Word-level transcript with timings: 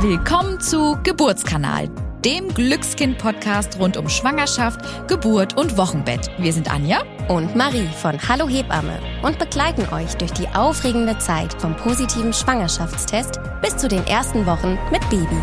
Willkommen 0.00 0.60
zu 0.60 0.98
Geburtskanal, 1.04 1.88
dem 2.22 2.52
Glückskind-Podcast 2.52 3.78
rund 3.78 3.96
um 3.96 4.10
Schwangerschaft, 4.10 5.08
Geburt 5.08 5.56
und 5.56 5.78
Wochenbett. 5.78 6.30
Wir 6.36 6.52
sind 6.52 6.70
Anja 6.70 7.02
und 7.28 7.56
Marie 7.56 7.88
von 8.02 8.20
Hallo 8.28 8.46
Hebamme 8.46 9.00
und 9.22 9.38
begleiten 9.38 9.88
euch 9.94 10.14
durch 10.16 10.32
die 10.32 10.48
aufregende 10.48 11.16
Zeit 11.18 11.54
vom 11.62 11.74
positiven 11.76 12.34
Schwangerschaftstest 12.34 13.40
bis 13.62 13.78
zu 13.78 13.88
den 13.88 14.06
ersten 14.06 14.44
Wochen 14.44 14.78
mit 14.92 15.00
Baby. 15.08 15.40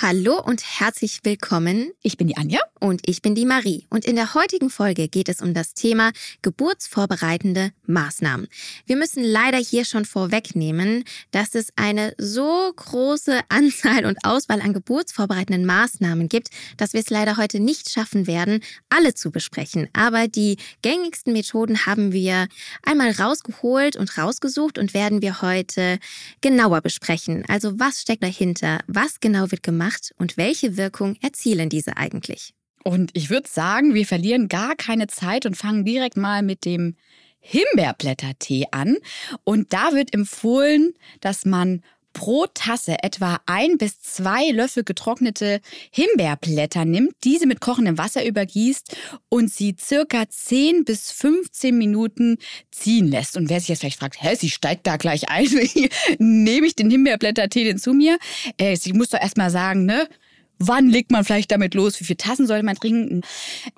Hallo 0.00 0.40
und 0.42 0.62
herzlich 0.80 1.20
willkommen. 1.22 1.92
Ich 2.02 2.16
bin 2.16 2.28
die 2.28 2.38
Anja. 2.38 2.60
Und 2.84 3.08
ich 3.08 3.22
bin 3.22 3.34
die 3.34 3.46
Marie. 3.46 3.86
Und 3.88 4.04
in 4.04 4.14
der 4.14 4.34
heutigen 4.34 4.68
Folge 4.68 5.08
geht 5.08 5.30
es 5.30 5.40
um 5.40 5.54
das 5.54 5.72
Thema 5.72 6.12
geburtsvorbereitende 6.42 7.70
Maßnahmen. 7.86 8.46
Wir 8.84 8.96
müssen 8.96 9.24
leider 9.24 9.56
hier 9.56 9.86
schon 9.86 10.04
vorwegnehmen, 10.04 11.04
dass 11.30 11.54
es 11.54 11.68
eine 11.76 12.12
so 12.18 12.70
große 12.76 13.40
Anzahl 13.48 14.04
und 14.04 14.18
Auswahl 14.22 14.60
an 14.60 14.74
geburtsvorbereitenden 14.74 15.64
Maßnahmen 15.64 16.28
gibt, 16.28 16.50
dass 16.76 16.92
wir 16.92 17.00
es 17.00 17.08
leider 17.08 17.38
heute 17.38 17.58
nicht 17.58 17.88
schaffen 17.88 18.26
werden, 18.26 18.60
alle 18.90 19.14
zu 19.14 19.30
besprechen. 19.30 19.88
Aber 19.94 20.28
die 20.28 20.58
gängigsten 20.82 21.32
Methoden 21.32 21.86
haben 21.86 22.12
wir 22.12 22.48
einmal 22.82 23.12
rausgeholt 23.12 23.96
und 23.96 24.18
rausgesucht 24.18 24.76
und 24.76 24.92
werden 24.92 25.22
wir 25.22 25.40
heute 25.40 25.98
genauer 26.42 26.82
besprechen. 26.82 27.44
Also 27.48 27.80
was 27.80 28.02
steckt 28.02 28.22
dahinter? 28.22 28.80
Was 28.86 29.20
genau 29.20 29.50
wird 29.50 29.62
gemacht? 29.62 29.84
macht 29.84 30.14
und 30.18 30.36
welche 30.36 30.76
Wirkung 30.76 31.16
erzielen 31.20 31.68
diese 31.68 31.96
eigentlich? 31.96 32.54
Und 32.84 33.10
ich 33.14 33.30
würde 33.30 33.48
sagen, 33.48 33.94
wir 33.94 34.06
verlieren 34.06 34.48
gar 34.48 34.76
keine 34.76 35.06
Zeit 35.06 35.46
und 35.46 35.56
fangen 35.56 35.84
direkt 35.84 36.16
mal 36.16 36.42
mit 36.42 36.64
dem 36.64 36.96
Himbeerblättertee 37.40 38.66
an. 38.70 38.96
Und 39.42 39.72
da 39.72 39.92
wird 39.92 40.14
empfohlen, 40.14 40.92
dass 41.20 41.44
man 41.44 41.82
pro 42.14 42.46
Tasse 42.46 43.02
etwa 43.02 43.40
ein 43.46 43.76
bis 43.76 44.00
zwei 44.00 44.50
Löffel 44.50 44.84
getrocknete 44.84 45.60
Himbeerblätter 45.90 46.84
nimmt, 46.84 47.12
diese 47.24 47.46
mit 47.46 47.60
kochendem 47.60 47.98
Wasser 47.98 48.24
übergießt 48.24 48.96
und 49.28 49.52
sie 49.52 49.76
circa 49.78 50.28
10 50.28 50.84
bis 50.84 51.10
15 51.10 51.76
Minuten 51.76 52.38
ziehen 52.70 53.08
lässt. 53.08 53.36
Und 53.36 53.50
wer 53.50 53.60
sich 53.60 53.68
jetzt 53.68 53.80
vielleicht 53.80 53.98
fragt, 53.98 54.22
hä, 54.22 54.36
sie 54.36 54.48
steigt 54.48 54.86
da 54.86 54.96
gleich 54.96 55.28
ein, 55.28 55.48
nehme 56.18 56.66
ich 56.66 56.76
den 56.76 56.90
Himbeerblättertee 56.90 57.64
denn 57.64 57.78
zu 57.78 57.92
mir? 57.92 58.16
Äh, 58.56 58.76
sie 58.76 58.92
muss 58.92 59.10
doch 59.10 59.20
erstmal 59.20 59.50
sagen, 59.50 59.84
ne? 59.84 60.08
Wann 60.58 60.88
legt 60.88 61.10
man 61.10 61.24
vielleicht 61.24 61.50
damit 61.50 61.74
los? 61.74 61.98
Wie 62.00 62.04
viele 62.04 62.16
Tassen 62.16 62.46
sollte 62.46 62.64
man 62.64 62.76
trinken? 62.76 63.22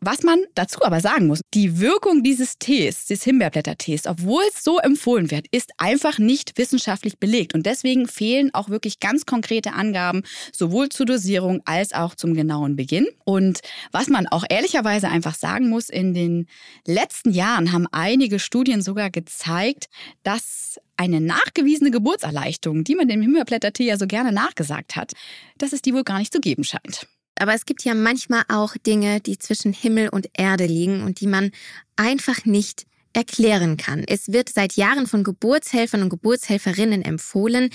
Was 0.00 0.22
man 0.22 0.38
dazu 0.54 0.82
aber 0.82 1.00
sagen 1.00 1.26
muss, 1.26 1.40
die 1.54 1.80
Wirkung 1.80 2.22
dieses 2.22 2.58
Tees, 2.58 3.06
des 3.06 3.22
Himbeerblättertees, 3.24 4.06
obwohl 4.06 4.42
es 4.52 4.62
so 4.62 4.78
empfohlen 4.78 5.30
wird, 5.30 5.46
ist 5.50 5.72
einfach 5.78 6.18
nicht 6.18 6.58
wissenschaftlich 6.58 7.18
belegt. 7.18 7.54
Und 7.54 7.66
deswegen 7.66 8.06
fehlen 8.06 8.52
auch 8.52 8.68
wirklich 8.68 9.00
ganz 9.00 9.26
konkrete 9.26 9.72
Angaben, 9.72 10.22
sowohl 10.52 10.88
zur 10.90 11.06
Dosierung 11.06 11.62
als 11.64 11.92
auch 11.92 12.14
zum 12.14 12.34
genauen 12.34 12.76
Beginn. 12.76 13.06
Und 13.24 13.60
was 13.92 14.08
man 14.08 14.26
auch 14.26 14.44
ehrlicherweise 14.48 15.08
einfach 15.08 15.34
sagen 15.34 15.68
muss, 15.68 15.88
in 15.88 16.14
den 16.14 16.46
letzten 16.86 17.30
Jahren 17.30 17.72
haben 17.72 17.86
einige 17.90 18.38
Studien 18.38 18.82
sogar 18.82 19.10
gezeigt, 19.10 19.86
dass 20.22 20.78
eine 20.96 21.20
nachgewiesene 21.20 21.90
Geburtserleichterung, 21.90 22.84
die 22.84 22.94
man 22.94 23.08
dem 23.08 23.22
Himbeerblättertee 23.22 23.86
ja 23.86 23.98
so 23.98 24.06
gerne 24.06 24.32
nachgesagt 24.32 24.96
hat, 24.96 25.12
dass 25.58 25.72
es 25.72 25.82
die 25.82 25.94
wohl 25.94 26.04
gar 26.04 26.18
nicht 26.18 26.32
zu 26.32 26.40
geben 26.40 26.64
scheint. 26.64 27.06
Aber 27.38 27.54
es 27.54 27.66
gibt 27.66 27.84
ja 27.84 27.94
manchmal 27.94 28.42
auch 28.48 28.76
Dinge, 28.78 29.20
die 29.20 29.38
zwischen 29.38 29.72
Himmel 29.72 30.08
und 30.08 30.28
Erde 30.32 30.66
liegen 30.66 31.02
und 31.02 31.20
die 31.20 31.26
man 31.26 31.50
einfach 31.96 32.44
nicht 32.44 32.86
erklären 33.12 33.76
kann. 33.76 34.04
Es 34.06 34.32
wird 34.32 34.48
seit 34.48 34.74
Jahren 34.74 35.06
von 35.06 35.24
Geburtshelfern 35.24 36.02
und 36.02 36.10
Geburtshelferinnen 36.10 37.02
empfohlen, 37.02 37.70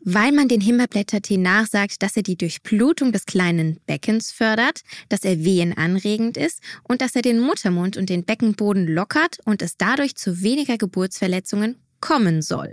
weil 0.00 0.30
man 0.30 0.46
den 0.46 0.60
Himbeerblättertee 0.60 1.36
nachsagt, 1.36 2.02
dass 2.02 2.16
er 2.16 2.22
die 2.22 2.36
Durchblutung 2.36 3.10
des 3.10 3.26
kleinen 3.26 3.80
Beckens 3.86 4.30
fördert, 4.30 4.82
dass 5.08 5.24
er 5.24 5.44
wehenanregend 5.44 6.36
ist 6.36 6.60
und 6.84 7.00
dass 7.00 7.16
er 7.16 7.22
den 7.22 7.40
Muttermund 7.40 7.96
und 7.96 8.08
den 8.08 8.24
Beckenboden 8.24 8.86
lockert 8.86 9.38
und 9.44 9.62
es 9.62 9.76
dadurch 9.76 10.14
zu 10.14 10.42
weniger 10.42 10.78
Geburtsverletzungen 10.78 11.76
kommen 12.00 12.42
soll. 12.42 12.72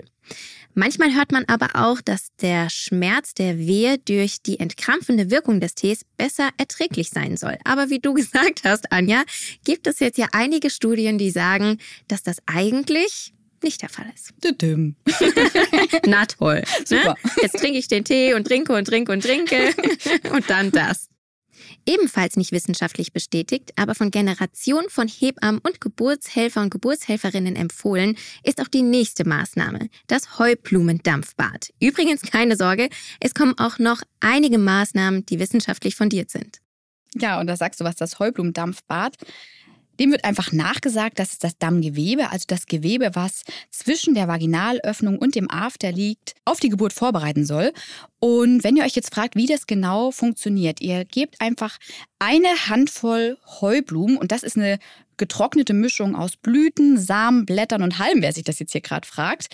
Manchmal 0.76 1.14
hört 1.14 1.32
man 1.32 1.46
aber 1.46 1.70
auch, 1.76 2.02
dass 2.02 2.30
der 2.42 2.70
Schmerz 2.70 3.36
der 3.36 3.60
Wehe 3.60 4.00
durch 4.00 4.42
die 4.42 4.60
entkrampfende 4.60 5.30
Wirkung 5.30 5.60
des 5.60 5.76
Tees 5.76 6.04
besser 6.18 6.50
erträglich 6.58 7.12
sein 7.12 7.38
soll. 7.38 7.58
Aber 7.64 7.90
wie 7.90 8.00
du 8.00 8.14
gesagt 8.16 8.62
hast, 8.64 8.92
Anja, 8.92 9.24
gibt 9.66 9.86
es 9.88 10.00
jetzt 10.00 10.18
ja 10.18 10.28
einige 10.32 10.70
Studien, 10.70 11.18
die 11.18 11.30
sagen, 11.30 11.78
dass 12.08 12.24
das 12.24 12.38
eigentlich 12.48 13.34
nicht 13.62 13.82
der 13.82 13.90
Fall 13.90 14.06
ist. 14.14 14.34
Na 16.06 16.26
toll. 16.26 16.56
Ne? 16.56 16.86
Super. 16.86 17.16
Jetzt 17.42 17.58
trinke 17.60 17.78
ich 17.78 17.88
den 17.88 18.04
Tee 18.04 18.34
und 18.34 18.46
trinke 18.46 18.74
und 18.74 18.86
trinke 18.86 19.12
und 19.12 19.24
trinke 19.24 19.74
und 20.32 20.50
dann 20.50 20.72
das. 20.72 21.08
Ebenfalls 21.86 22.36
nicht 22.36 22.52
wissenschaftlich 22.52 23.14
bestätigt, 23.14 23.72
aber 23.76 23.96
von 23.96 24.12
Generationen 24.12 24.90
von 24.90 25.08
Hebammen 25.08 25.60
und 25.60 25.82
Geburtshelfer 25.82 26.62
und 26.62 26.70
Geburtshelferinnen 26.70 27.56
empfohlen, 27.56 28.18
ist 28.44 28.62
auch 28.62 28.68
die 28.68 28.82
nächste 28.82 29.28
Maßnahme, 29.28 29.90
das 30.08 30.40
Heublumendampfbad. 30.40 31.74
Übrigens 31.80 32.22
keine 32.22 32.56
Sorge, 32.56 32.90
es 33.20 33.34
kommen 33.34 33.58
auch 33.58 33.80
noch 33.80 34.02
einige 34.20 34.58
Maßnahmen, 34.58 35.26
die 35.26 35.40
wissenschaftlich 35.40 35.96
fundiert 35.96 36.30
sind. 36.30 36.60
Ja, 37.16 37.40
und 37.40 37.48
da 37.48 37.56
sagst 37.56 37.80
du 37.80 37.84
was, 37.84 37.96
das 37.96 38.20
Heublumendampfbad. 38.20 39.16
Dem 40.00 40.12
wird 40.12 40.26
einfach 40.26 40.52
nachgesagt, 40.52 41.20
dass 41.20 41.34
es 41.34 41.40
das 41.40 41.58
Dammgewebe, 41.58 42.32
also 42.32 42.46
das 42.48 42.66
Gewebe, 42.66 43.12
was 43.14 43.44
zwischen 43.70 44.16
der 44.16 44.28
Vaginalöffnung 44.28 45.20
und 45.20 45.36
dem 45.36 45.50
After 45.50 45.92
liegt, 45.92 46.36
auf 46.46 46.60
die 46.60 46.70
Geburt 46.70 46.94
vorbereiten 46.94 47.46
soll. 47.46 47.74
Und 48.20 48.64
wenn 48.64 48.76
ihr 48.76 48.84
euch 48.84 48.96
jetzt 48.96 49.14
fragt, 49.14 49.36
wie 49.36 49.48
das 49.48 49.68
genau 49.68 50.12
funktioniert, 50.12 50.82
ihr 50.82 51.06
gebt 51.06 51.42
einfach 51.42 51.78
eine 52.20 52.48
Handvoll 52.70 53.38
Heublumen 53.62 54.18
und 54.18 54.32
das 54.32 54.44
ist 54.44 54.58
eine 54.58 54.80
getrocknete 55.18 55.74
Mischung 55.74 56.16
aus 56.16 56.38
Blüten, 56.38 56.98
Samen, 56.98 57.46
Blättern 57.46 57.84
und 57.84 58.00
Halmen, 58.00 58.22
wer 58.22 58.34
sich 58.34 58.44
das 58.44 58.60
jetzt 58.60 58.72
hier 58.72 58.82
gerade 58.82 59.08
fragt. 59.08 59.48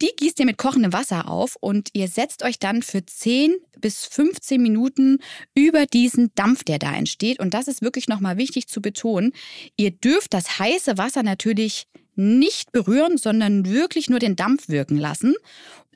Die 0.00 0.10
gießt 0.16 0.38
ihr 0.38 0.46
mit 0.46 0.58
kochendem 0.58 0.92
Wasser 0.92 1.28
auf 1.28 1.56
und 1.60 1.90
ihr 1.92 2.06
setzt 2.06 2.44
euch 2.44 2.58
dann 2.58 2.82
für 2.82 3.04
10 3.04 3.56
bis 3.78 4.06
15 4.06 4.62
Minuten 4.62 5.18
über 5.54 5.86
diesen 5.86 6.30
Dampf, 6.34 6.62
der 6.62 6.78
da 6.78 6.94
entsteht. 6.94 7.40
Und 7.40 7.52
das 7.52 7.66
ist 7.66 7.82
wirklich 7.82 8.06
nochmal 8.06 8.36
wichtig 8.36 8.68
zu 8.68 8.80
betonen. 8.80 9.32
Ihr 9.76 9.90
dürft 9.90 10.34
das 10.34 10.60
heiße 10.60 10.98
Wasser 10.98 11.22
natürlich 11.24 11.88
nicht 12.14 12.72
berühren, 12.72 13.16
sondern 13.16 13.66
wirklich 13.66 14.10
nur 14.10 14.18
den 14.18 14.36
Dampf 14.36 14.68
wirken 14.68 14.96
lassen. 14.96 15.34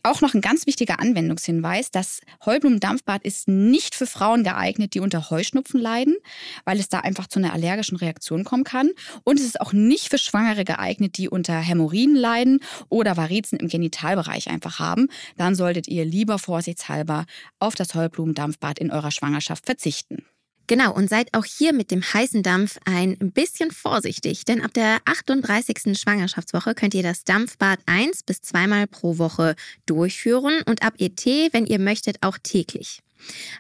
Auch 0.04 0.20
noch 0.20 0.34
ein 0.34 0.40
ganz 0.40 0.66
wichtiger 0.66 0.98
Anwendungshinweis, 0.98 1.92
das 1.92 2.22
Heublumendampfbad 2.44 3.22
ist 3.22 3.46
nicht 3.46 3.94
für 3.94 4.06
Frauen 4.06 4.42
geeignet, 4.42 4.94
die 4.94 5.00
unter 5.00 5.30
Heuschnupfen 5.30 5.80
leiden, 5.80 6.16
weil 6.64 6.80
es 6.80 6.88
da 6.88 7.00
einfach 7.00 7.28
zu 7.28 7.38
einer 7.38 7.52
allergischen 7.52 7.96
Reaktion 7.96 8.42
kommen 8.42 8.64
kann. 8.64 8.91
Und 9.22 9.38
es 9.38 9.46
ist 9.46 9.60
auch 9.60 9.72
nicht 9.72 10.08
für 10.08 10.18
Schwangere 10.18 10.64
geeignet, 10.64 11.18
die 11.18 11.28
unter 11.28 11.54
Hämorrhoiden 11.54 12.16
leiden 12.16 12.58
oder 12.88 13.16
Varizen 13.16 13.60
im 13.60 13.68
Genitalbereich 13.68 14.50
einfach 14.50 14.80
haben. 14.80 15.06
Dann 15.36 15.54
solltet 15.54 15.86
ihr 15.86 16.04
lieber 16.04 16.41
vorsichtshalber 16.41 17.26
auf 17.60 17.76
das 17.76 17.94
Heublumendampfbad 17.94 18.80
in 18.80 18.91
eurer 18.91 19.12
Schwangerschaft 19.12 19.66
verzichten. 19.66 20.24
Genau, 20.66 20.94
und 20.94 21.08
seid 21.10 21.34
auch 21.34 21.44
hier 21.44 21.72
mit 21.72 21.90
dem 21.90 22.02
heißen 22.02 22.42
Dampf 22.42 22.78
ein 22.84 23.16
bisschen 23.18 23.70
vorsichtig, 23.70 24.44
denn 24.44 24.62
ab 24.62 24.72
der 24.72 24.98
38. 25.04 25.98
Schwangerschaftswoche 25.98 26.74
könnt 26.74 26.94
ihr 26.94 27.02
das 27.02 27.24
Dampfbad 27.24 27.80
eins 27.86 28.22
bis 28.22 28.40
zweimal 28.40 28.86
pro 28.86 29.18
Woche 29.18 29.56
durchführen 29.86 30.62
und 30.66 30.82
ab 30.82 30.94
ET, 30.98 31.24
wenn 31.52 31.66
ihr 31.66 31.78
möchtet, 31.78 32.18
auch 32.22 32.38
täglich. 32.42 33.00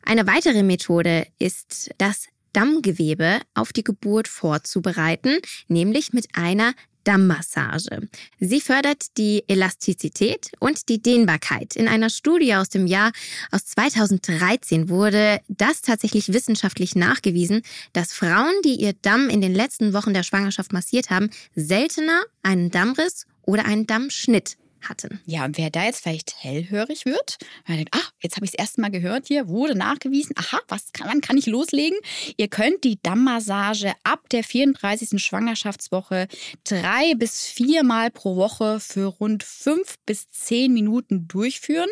Eine 0.04 0.26
weitere 0.26 0.62
Methode 0.62 1.26
ist 1.38 1.90
das 1.98 2.26
Dammgewebe 2.52 3.40
auf 3.54 3.72
die 3.72 3.84
Geburt 3.84 4.28
vorzubereiten, 4.28 5.38
nämlich 5.68 6.12
mit 6.12 6.28
einer 6.34 6.74
Dammmassage. 7.04 8.08
Sie 8.40 8.60
fördert 8.60 9.16
die 9.18 9.44
Elastizität 9.48 10.50
und 10.58 10.88
die 10.88 11.00
Dehnbarkeit. 11.00 11.76
In 11.76 11.88
einer 11.88 12.10
Studie 12.10 12.54
aus 12.54 12.68
dem 12.68 12.86
Jahr 12.86 13.12
aus 13.50 13.64
2013 13.66 14.88
wurde 14.88 15.40
das 15.48 15.82
tatsächlich 15.82 16.32
wissenschaftlich 16.32 16.94
nachgewiesen, 16.94 17.62
dass 17.92 18.12
Frauen, 18.12 18.54
die 18.64 18.76
ihr 18.76 18.94
Damm 19.02 19.28
in 19.28 19.40
den 19.40 19.54
letzten 19.54 19.92
Wochen 19.92 20.14
der 20.14 20.22
Schwangerschaft 20.22 20.72
massiert 20.72 21.10
haben, 21.10 21.30
seltener 21.54 22.22
einen 22.42 22.70
Dammriss 22.70 23.26
oder 23.42 23.64
einen 23.64 23.86
Dammschnitt 23.86 24.56
hatten. 24.88 25.20
Ja, 25.26 25.44
und 25.44 25.58
wer 25.58 25.70
da 25.70 25.84
jetzt 25.84 26.02
vielleicht 26.02 26.34
hellhörig 26.42 27.04
wird, 27.04 27.38
weil 27.66 27.76
denkt, 27.76 27.94
ach, 27.94 28.12
jetzt 28.20 28.36
habe 28.36 28.44
ich 28.44 28.52
es 28.52 28.58
erst 28.58 28.78
mal 28.78 28.90
gehört 28.90 29.26
hier, 29.28 29.48
wurde 29.48 29.74
nachgewiesen, 29.74 30.34
aha, 30.38 30.58
was 30.68 30.92
kann, 30.92 31.08
wann 31.08 31.20
kann 31.20 31.36
ich 31.36 31.46
loslegen? 31.46 31.98
Ihr 32.36 32.48
könnt 32.48 32.84
die 32.84 32.98
Dammmassage 33.02 33.92
ab 34.04 34.28
der 34.30 34.44
34. 34.44 35.22
Schwangerschaftswoche 35.22 36.28
drei 36.64 37.14
bis 37.16 37.46
viermal 37.46 38.10
pro 38.10 38.36
Woche 38.36 38.80
für 38.80 39.06
rund 39.06 39.42
fünf 39.42 39.96
bis 40.06 40.28
zehn 40.30 40.72
Minuten 40.72 41.28
durchführen. 41.28 41.90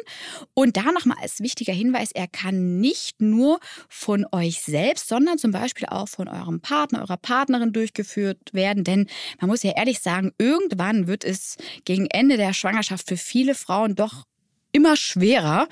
Und 0.55 0.77
da 0.77 0.93
nochmal 0.93 1.19
als 1.21 1.41
wichtiger 1.41 1.73
Hinweis, 1.73 2.11
er 2.13 2.29
kann 2.29 2.81
nicht 2.81 3.21
nur 3.21 3.61
von 3.89 4.27
euch 4.33 4.61
selbst, 4.63 5.09
sondern 5.09 5.39
zum 5.39 5.51
Beispiel 5.51 5.89
auch 5.89 6.09
von 6.09 6.29
eurem 6.29 6.61
Partner, 6.61 7.01
eurer 7.01 7.17
Partnerin 7.17 7.73
durchgeführt 7.73 8.53
werden. 8.53 8.85
Denn 8.85 9.07
man 9.41 9.49
muss 9.49 9.63
ja 9.63 9.73
ehrlich 9.77 10.01
sagen, 10.01 10.33
irgendwann 10.39 11.07
wird 11.07 11.25
es 11.25 11.57
gegen 11.85 12.07
Ende 12.07 12.37
der 12.37 12.53
Schwangerschaft 12.53 12.80
Schwangerschaft 12.83 13.09
für 13.09 13.17
viele 13.17 13.55
Frauen 13.55 13.95
doch 13.95 14.25
immer 14.73 14.97
schwerer, 14.97 15.69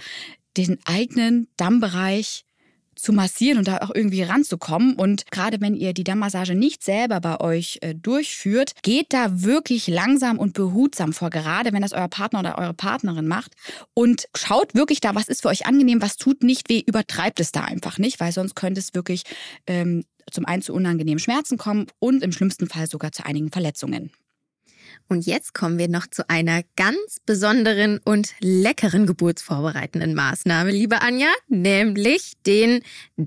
den 0.56 0.78
eigenen 0.84 1.48
Dammbereich 1.56 2.44
zu 2.94 3.12
massieren 3.12 3.58
und 3.58 3.68
da 3.68 3.78
auch 3.78 3.94
irgendwie 3.94 4.22
ranzukommen. 4.22 4.96
Und 4.96 5.30
gerade 5.30 5.60
wenn 5.60 5.74
ihr 5.74 5.92
die 5.92 6.02
Dammmassage 6.02 6.56
nicht 6.56 6.82
selber 6.82 7.20
bei 7.20 7.40
euch 7.40 7.78
äh, 7.80 7.94
durchführt, 7.94 8.72
geht 8.82 9.12
da 9.12 9.42
wirklich 9.42 9.86
langsam 9.86 10.36
und 10.38 10.54
behutsam 10.54 11.12
vor, 11.12 11.30
gerade 11.30 11.72
wenn 11.72 11.82
das 11.82 11.92
euer 11.92 12.08
Partner 12.08 12.40
oder 12.40 12.58
eure 12.58 12.74
Partnerin 12.74 13.28
macht. 13.28 13.52
Und 13.94 14.28
schaut 14.36 14.74
wirklich 14.74 15.00
da, 15.00 15.14
was 15.14 15.28
ist 15.28 15.42
für 15.42 15.48
euch 15.48 15.64
angenehm, 15.64 16.02
was 16.02 16.16
tut 16.16 16.42
nicht 16.42 16.68
weh, 16.68 16.82
übertreibt 16.84 17.38
es 17.38 17.52
da 17.52 17.62
einfach 17.62 17.98
nicht, 17.98 18.18
weil 18.18 18.32
sonst 18.32 18.56
könnte 18.56 18.80
es 18.80 18.94
wirklich 18.94 19.22
ähm, 19.68 20.04
zum 20.30 20.44
einen 20.44 20.62
zu 20.62 20.74
unangenehmen 20.74 21.20
Schmerzen 21.20 21.56
kommen 21.56 21.86
und 22.00 22.24
im 22.24 22.32
schlimmsten 22.32 22.68
Fall 22.68 22.88
sogar 22.88 23.12
zu 23.12 23.24
einigen 23.24 23.52
Verletzungen. 23.52 24.10
Und 25.08 25.26
jetzt 25.26 25.54
kommen 25.54 25.78
wir 25.78 25.88
noch 25.88 26.06
zu 26.06 26.28
einer 26.28 26.62
ganz 26.76 27.18
besonderen 27.24 27.98
und 28.04 28.34
leckeren 28.40 29.06
geburtsvorbereitenden 29.06 30.14
Maßnahme, 30.14 30.70
liebe 30.70 31.00
Anja, 31.00 31.28
nämlich 31.48 32.32
den 32.46 32.82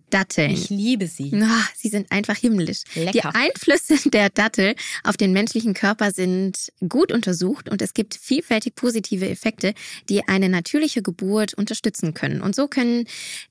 Datteln. 0.09 0.51
Ich 0.51 0.69
liebe 0.69 1.07
sie. 1.07 1.31
Oh, 1.33 1.63
sie 1.75 1.89
sind 1.89 2.11
einfach 2.11 2.37
himmlisch. 2.37 2.83
Lecker. 2.95 3.11
Die 3.11 3.23
Einflüsse 3.23 4.09
der 4.09 4.29
Dattel 4.29 4.75
auf 5.03 5.17
den 5.17 5.33
menschlichen 5.33 5.73
Körper 5.73 6.11
sind 6.11 6.71
gut 6.87 7.11
untersucht 7.11 7.69
und 7.69 7.81
es 7.81 7.93
gibt 7.93 8.15
vielfältig 8.15 8.75
positive 8.75 9.27
Effekte, 9.29 9.73
die 10.09 10.27
eine 10.27 10.49
natürliche 10.49 11.01
Geburt 11.01 11.53
unterstützen 11.53 12.13
können. 12.13 12.41
Und 12.41 12.55
so 12.55 12.67
können 12.67 13.05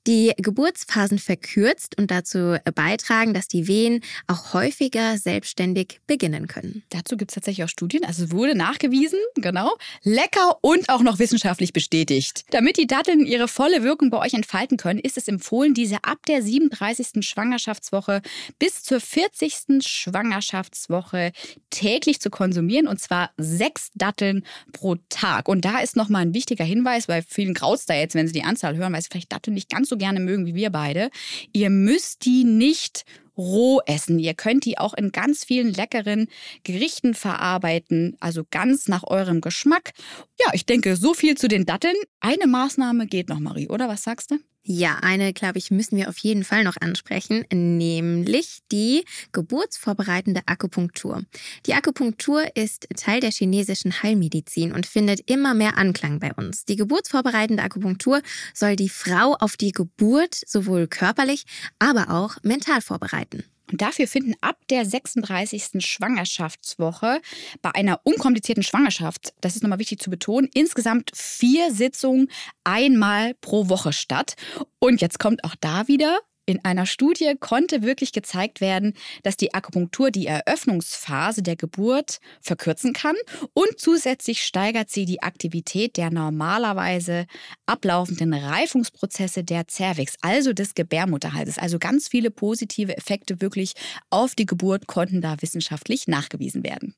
die 0.06 0.32
Geburtsphasen 0.36 1.18
verkürzt 1.18 1.98
und 1.98 2.10
dazu 2.10 2.56
beitragen, 2.74 3.34
dass 3.34 3.48
die 3.48 3.66
Wehen 3.66 4.02
auch 4.26 4.54
häufiger 4.54 5.18
selbstständig 5.18 6.00
beginnen 6.06 6.46
können. 6.46 6.82
Dazu 6.90 7.16
gibt 7.16 7.30
es 7.30 7.34
tatsächlich 7.34 7.64
auch 7.64 7.68
Studien. 7.68 8.04
Also 8.10 8.32
wurde 8.32 8.56
nachgewiesen, 8.56 9.20
genau. 9.36 9.70
Lecker 10.02 10.58
und 10.62 10.88
auch 10.88 11.02
noch 11.02 11.20
wissenschaftlich 11.20 11.72
bestätigt. 11.72 12.44
Damit 12.50 12.76
die 12.76 12.88
Datteln 12.88 13.24
ihre 13.24 13.46
volle 13.46 13.84
Wirkung 13.84 14.10
bei 14.10 14.18
euch 14.18 14.34
entfalten 14.34 14.76
können, 14.78 14.98
ist 14.98 15.16
es 15.16 15.28
empfohlen, 15.28 15.74
diese 15.74 16.02
ab 16.02 16.18
der 16.26 16.42
37. 16.42 17.24
Schwangerschaftswoche 17.24 18.20
bis 18.58 18.82
zur 18.82 18.98
40. 18.98 19.86
Schwangerschaftswoche 19.86 21.30
täglich 21.70 22.20
zu 22.20 22.30
konsumieren 22.30 22.88
und 22.88 23.00
zwar 23.00 23.30
sechs 23.36 23.92
Datteln 23.94 24.44
pro 24.72 24.96
Tag. 25.08 25.48
Und 25.48 25.64
da 25.64 25.78
ist 25.78 25.94
nochmal 25.94 26.22
ein 26.22 26.34
wichtiger 26.34 26.64
Hinweis, 26.64 27.06
weil 27.06 27.22
vielen 27.22 27.54
graut 27.54 27.78
da 27.86 27.94
jetzt, 27.94 28.16
wenn 28.16 28.26
sie 28.26 28.32
die 28.32 28.42
Anzahl 28.42 28.76
hören, 28.76 28.92
weil 28.92 29.02
sie 29.02 29.08
vielleicht 29.08 29.32
Datteln 29.32 29.54
nicht 29.54 29.70
ganz 29.70 29.88
so 29.88 29.96
gerne 29.96 30.18
mögen 30.18 30.46
wie 30.46 30.56
wir 30.56 30.70
beide. 30.70 31.10
Ihr 31.52 31.70
müsst 31.70 32.24
die 32.24 32.42
nicht 32.42 33.04
roh 33.40 33.80
essen. 33.86 34.18
Ihr 34.18 34.34
könnt 34.34 34.64
die 34.64 34.78
auch 34.78 34.94
in 34.94 35.12
ganz 35.12 35.44
vielen 35.44 35.72
leckeren 35.72 36.28
Gerichten 36.62 37.14
verarbeiten, 37.14 38.16
also 38.20 38.44
ganz 38.50 38.88
nach 38.88 39.04
eurem 39.04 39.40
Geschmack. 39.40 39.92
Ja, 40.38 40.52
ich 40.52 40.66
denke, 40.66 40.96
so 40.96 41.14
viel 41.14 41.36
zu 41.36 41.48
den 41.48 41.66
Datteln. 41.66 41.96
Eine 42.20 42.46
Maßnahme 42.46 43.06
geht 43.06 43.28
noch, 43.28 43.40
Marie, 43.40 43.68
oder 43.68 43.88
was 43.88 44.02
sagst 44.02 44.30
du? 44.30 44.36
Ja, 44.62 44.98
eine, 45.00 45.32
glaube 45.32 45.58
ich, 45.58 45.70
müssen 45.70 45.96
wir 45.96 46.10
auf 46.10 46.18
jeden 46.18 46.44
Fall 46.44 46.64
noch 46.64 46.76
ansprechen, 46.80 47.44
nämlich 47.50 48.58
die 48.70 49.04
geburtsvorbereitende 49.32 50.42
Akupunktur. 50.44 51.22
Die 51.64 51.72
Akupunktur 51.72 52.44
ist 52.54 52.86
Teil 52.94 53.20
der 53.20 53.30
chinesischen 53.30 54.02
Heilmedizin 54.02 54.72
und 54.72 54.84
findet 54.84 55.30
immer 55.30 55.54
mehr 55.54 55.78
Anklang 55.78 56.18
bei 56.18 56.34
uns. 56.34 56.66
Die 56.66 56.76
geburtsvorbereitende 56.76 57.62
Akupunktur 57.62 58.20
soll 58.52 58.76
die 58.76 58.90
Frau 58.90 59.34
auf 59.40 59.56
die 59.56 59.72
Geburt 59.72 60.38
sowohl 60.46 60.88
körperlich, 60.88 61.44
aber 61.78 62.10
auch 62.10 62.36
mental 62.42 62.82
vorbereiten. 62.82 63.44
Und 63.70 63.82
dafür 63.82 64.06
finden 64.06 64.34
ab 64.40 64.56
der 64.68 64.84
36. 64.84 65.84
Schwangerschaftswoche 65.84 67.20
bei 67.62 67.70
einer 67.74 68.00
unkomplizierten 68.04 68.62
Schwangerschaft, 68.62 69.32
das 69.40 69.56
ist 69.56 69.62
nochmal 69.62 69.78
wichtig 69.78 70.00
zu 70.00 70.10
betonen, 70.10 70.48
insgesamt 70.54 71.10
vier 71.14 71.72
Sitzungen 71.72 72.30
einmal 72.64 73.34
pro 73.40 73.68
Woche 73.68 73.92
statt. 73.92 74.34
Und 74.78 75.00
jetzt 75.00 75.18
kommt 75.18 75.44
auch 75.44 75.54
da 75.60 75.88
wieder 75.88 76.18
in 76.50 76.64
einer 76.64 76.86
Studie 76.86 77.34
konnte 77.38 77.82
wirklich 77.82 78.12
gezeigt 78.12 78.60
werden, 78.60 78.94
dass 79.22 79.36
die 79.36 79.54
Akupunktur 79.54 80.10
die 80.10 80.26
Eröffnungsphase 80.26 81.42
der 81.42 81.56
Geburt 81.56 82.18
verkürzen 82.40 82.92
kann 82.92 83.16
und 83.54 83.78
zusätzlich 83.78 84.42
steigert 84.42 84.90
sie 84.90 85.04
die 85.04 85.22
Aktivität 85.22 85.96
der 85.96 86.10
normalerweise 86.10 87.26
ablaufenden 87.66 88.34
Reifungsprozesse 88.34 89.44
der 89.44 89.64
Cervix, 89.68 90.16
also 90.20 90.52
des 90.52 90.74
Gebärmutterhalses. 90.74 91.58
Also 91.58 91.78
ganz 91.78 92.08
viele 92.08 92.30
positive 92.30 92.96
Effekte 92.96 93.40
wirklich 93.40 93.74
auf 94.10 94.34
die 94.34 94.46
Geburt 94.46 94.86
konnten 94.86 95.20
da 95.20 95.36
wissenschaftlich 95.40 96.08
nachgewiesen 96.08 96.64
werden. 96.64 96.94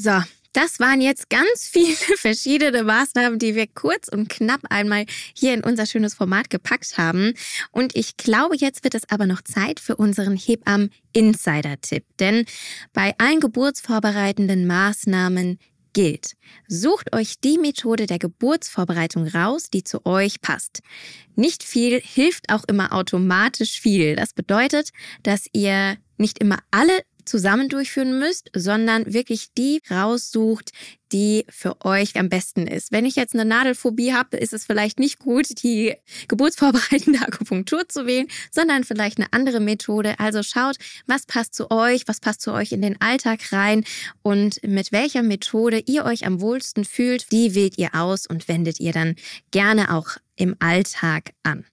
So, 0.00 0.12
das 0.52 0.78
waren 0.78 1.00
jetzt 1.00 1.28
ganz 1.28 1.68
viele 1.68 1.96
verschiedene 2.16 2.84
Maßnahmen, 2.84 3.40
die 3.40 3.56
wir 3.56 3.66
kurz 3.66 4.06
und 4.06 4.28
knapp 4.28 4.60
einmal 4.70 5.06
hier 5.34 5.54
in 5.54 5.64
unser 5.64 5.86
schönes 5.86 6.14
Format 6.14 6.50
gepackt 6.50 6.96
haben. 6.98 7.34
Und 7.72 7.96
ich 7.96 8.16
glaube, 8.16 8.54
jetzt 8.56 8.84
wird 8.84 8.94
es 8.94 9.10
aber 9.10 9.26
noch 9.26 9.42
Zeit 9.42 9.80
für 9.80 9.96
unseren 9.96 10.36
Hebammen-Insider-Tipp. 10.36 12.04
Denn 12.20 12.46
bei 12.92 13.12
allen 13.18 13.40
geburtsvorbereitenden 13.40 14.68
Maßnahmen 14.68 15.58
gilt. 15.94 16.34
Sucht 16.68 17.12
euch 17.12 17.40
die 17.40 17.58
Methode 17.58 18.06
der 18.06 18.20
Geburtsvorbereitung 18.20 19.26
raus, 19.26 19.68
die 19.68 19.82
zu 19.82 20.06
euch 20.06 20.40
passt. 20.40 20.80
Nicht 21.34 21.64
viel 21.64 22.00
hilft 22.00 22.52
auch 22.52 22.62
immer 22.68 22.92
automatisch 22.92 23.80
viel. 23.80 24.14
Das 24.14 24.32
bedeutet, 24.32 24.90
dass 25.24 25.46
ihr 25.52 25.96
nicht 26.16 26.38
immer 26.38 26.58
alle 26.70 27.00
zusammen 27.28 27.68
durchführen 27.68 28.18
müsst, 28.18 28.50
sondern 28.54 29.12
wirklich 29.12 29.48
die 29.56 29.80
raussucht, 29.90 30.72
die 31.12 31.46
für 31.48 31.84
euch 31.84 32.16
am 32.16 32.28
besten 32.28 32.66
ist. 32.66 32.92
Wenn 32.92 33.06
ich 33.06 33.16
jetzt 33.16 33.34
eine 33.34 33.44
Nadelphobie 33.44 34.12
habe, 34.12 34.36
ist 34.36 34.52
es 34.52 34.66
vielleicht 34.66 34.98
nicht 34.98 35.18
gut, 35.18 35.62
die 35.62 35.94
geburtsvorbereitende 36.28 37.20
Akupunktur 37.26 37.88
zu 37.88 38.06
wählen, 38.06 38.28
sondern 38.50 38.84
vielleicht 38.84 39.18
eine 39.18 39.32
andere 39.32 39.60
Methode. 39.60 40.18
Also 40.18 40.42
schaut, 40.42 40.76
was 41.06 41.26
passt 41.26 41.54
zu 41.54 41.70
euch, 41.70 42.02
was 42.06 42.20
passt 42.20 42.42
zu 42.42 42.52
euch 42.52 42.72
in 42.72 42.82
den 42.82 43.00
Alltag 43.00 43.52
rein 43.52 43.84
und 44.22 44.62
mit 44.66 44.92
welcher 44.92 45.22
Methode 45.22 45.82
ihr 45.86 46.04
euch 46.04 46.26
am 46.26 46.40
wohlsten 46.40 46.84
fühlt, 46.84 47.30
die 47.32 47.54
wählt 47.54 47.78
ihr 47.78 47.94
aus 47.94 48.26
und 48.26 48.48
wendet 48.48 48.80
ihr 48.80 48.92
dann 48.92 49.16
gerne 49.50 49.94
auch 49.94 50.08
im 50.36 50.56
Alltag 50.58 51.32
an. 51.42 51.64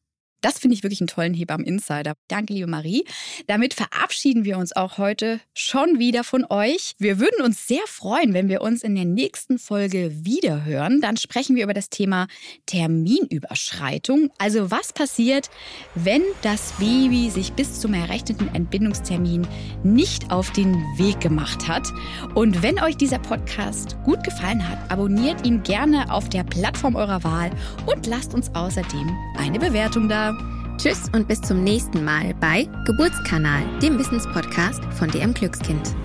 Das 0.42 0.60
finde 0.60 0.76
ich 0.76 0.84
wirklich 0.84 1.02
einen 1.02 1.08
tollen 1.08 1.34
Hebammen-Insider. 1.34 2.14
Danke, 2.28 2.54
liebe 2.54 2.68
Marie. 2.68 3.04
Damit 3.48 3.74
verabschieden 3.74 4.46
wir 4.46 4.58
uns 4.58 4.76
auch 4.76 4.98
heute 4.98 5.40
schon 5.54 6.00
wieder 6.00 6.24
von 6.24 6.46
euch. 6.50 6.94
Wir 7.00 7.20
würden 7.20 7.44
uns 7.44 7.68
sehr 7.68 7.82
freuen, 7.88 8.34
wenn 8.34 8.50
wir 8.50 8.62
uns 8.62 8.84
in 8.84 8.96
der 8.96 9.06
nächsten 9.06 9.58
Folge 9.58 10.12
wiederhören. 10.24 11.02
Dann 11.02 11.18
sprechen 11.18 11.56
wir 11.56 11.64
über 11.64 11.74
das 11.74 11.90
Thema 11.90 12.28
Terminüberschreitung. 12.66 14.30
Also 14.38 14.70
was 14.70 14.94
passiert, 14.94 15.50
wenn 15.96 16.22
das 16.42 16.74
Baby 16.80 17.30
sich 17.30 17.54
bis 17.54 17.80
zum 17.80 17.94
errechneten 17.94 18.54
Entbindungstermin 18.54 19.48
nicht 19.84 20.32
auf 20.32 20.52
den 20.52 20.74
Weg 20.98 21.20
gemacht 21.22 21.68
hat. 21.68 21.88
Und 22.36 22.62
wenn 22.62 22.80
euch 22.80 22.98
dieser 22.98 23.20
Podcast 23.20 23.98
gut 24.04 24.24
gefallen 24.24 24.68
hat, 24.68 24.92
abonniert 24.92 25.46
ihn 25.46 25.64
gerne 25.64 26.12
auf 26.12 26.30
der 26.30 26.44
Plattform 26.44 26.96
eurer 26.96 27.24
Wahl 27.24 27.52
und 27.86 28.06
lasst 28.06 28.34
uns 28.34 28.54
außerdem 28.54 29.10
eine 29.38 29.60
Bewertung 29.60 30.08
da. 30.10 30.35
Tschüss 30.78 31.10
und 31.14 31.28
bis 31.28 31.42
zum 31.42 31.64
nächsten 31.64 32.04
Mal 32.04 32.34
bei 32.42 32.68
Geburtskanal, 32.86 33.64
dem 33.82 33.98
Wissenspodcast 33.98 34.84
von 34.98 35.10
DM 35.10 35.34
Glückskind. 35.34 35.96